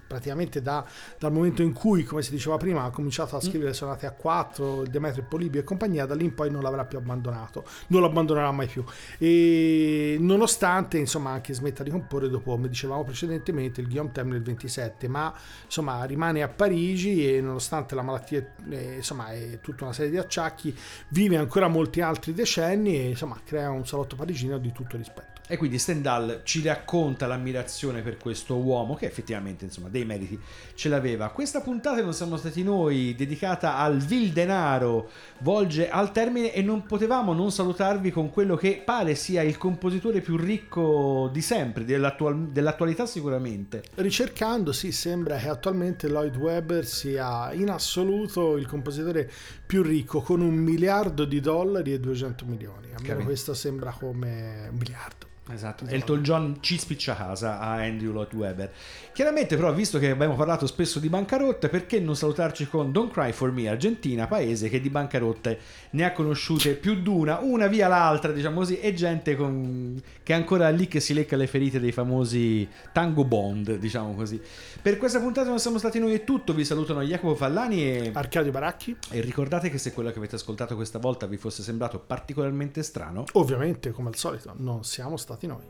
[0.07, 0.85] praticamente da-
[1.19, 4.11] dal momento in cui, come si diceva prima, ha cominciato a scrivere le sonate a
[4.11, 7.65] 4, il Demetrio e Polibio e compagnia, da lì in poi non l'avrà più abbandonato,
[7.87, 8.83] non lo abbandonerà mai più.
[9.17, 14.41] E nonostante, insomma, anche smetta di comporre dopo, come dicevamo precedentemente, il Guillaume Tell nel
[14.41, 15.33] 27, ma
[15.63, 20.17] insomma rimane a Parigi e nonostante la malattia, eh, insomma, e tutta una serie di
[20.17, 20.75] acciacchi,
[21.09, 25.34] vive ancora molti altri decenni e insomma crea un salotto parigino di tutto rispetto.
[25.47, 30.39] E quindi Stendhal ci racconta l'ammirazione per questo uomo che effettivamente insomma dei meriti
[30.73, 31.29] ce l'aveva.
[31.29, 36.87] Questa puntata non siamo stati noi, dedicata al vil denaro, volge al termine e non
[36.87, 42.47] potevamo non salutarvi con quello che pare sia il compositore più ricco di sempre, dell'attual-
[42.47, 43.83] dell'attualità sicuramente.
[43.95, 49.31] Ricercando, sì, sembra che attualmente Lloyd Webber sia in assoluto il compositore
[49.63, 52.87] più ricco con un miliardo di dollari e 200 milioni.
[52.95, 55.33] A me questo sembra come un miliardo.
[55.47, 58.73] Esatto, Elton John ci spiccia casa a Andrew Lloyd Webber.
[59.13, 63.31] Chiaramente, però, visto che abbiamo parlato spesso di bancarotte, perché non salutarci con Don't Cry
[63.31, 65.59] for Me, Argentina, paese che di bancarotte
[65.91, 70.35] ne ha conosciute più d'una, una via l'altra, diciamo così, e gente con- che è
[70.35, 74.41] ancora lì che si lecca le ferite dei famosi Tango Bond, diciamo così.
[74.81, 78.51] Per questa puntata non siamo stati noi è tutto, vi salutano Jacopo Fallani e, Arcadio
[78.51, 82.81] Baracchi, e ricordate che se quello che avete ascoltato questa volta vi fosse sembrato particolarmente
[82.81, 85.61] strano, ovviamente, come al solito, non siamo stati noi.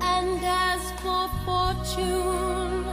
[0.00, 2.84] And as for fortune,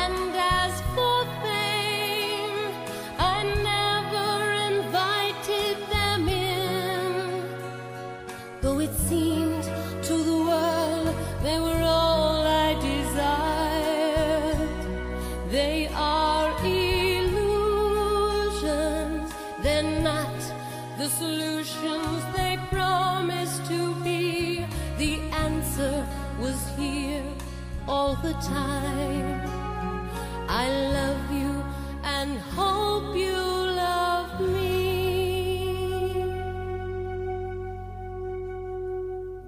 [0.00, 2.72] and as for fame,
[3.18, 4.30] I never
[4.72, 7.12] invited them in.
[8.62, 9.64] Though it seemed
[10.08, 11.85] to the world they were
[27.88, 29.40] all the time.
[30.48, 30.68] I
[30.98, 31.64] love you
[32.04, 33.36] and hope you
[33.86, 34.74] love me.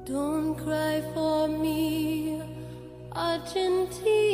[0.05, 2.43] Don't cry for me,
[3.13, 4.28] Argentina.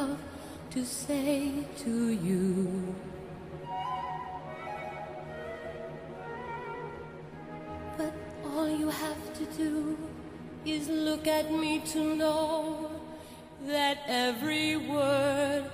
[0.00, 0.18] Of
[0.70, 2.94] to say to you.
[7.96, 8.12] But
[8.44, 9.96] all you have to do
[10.64, 12.90] is look at me to know
[13.66, 15.64] that every word